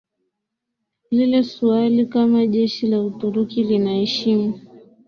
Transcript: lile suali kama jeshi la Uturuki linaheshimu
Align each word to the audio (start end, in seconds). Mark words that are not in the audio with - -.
lile 1.11 1.43
suali 1.43 2.05
kama 2.05 2.47
jeshi 2.47 2.87
la 2.87 3.01
Uturuki 3.03 3.63
linaheshimu 3.63 4.59